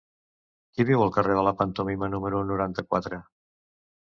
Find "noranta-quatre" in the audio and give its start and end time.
2.53-3.21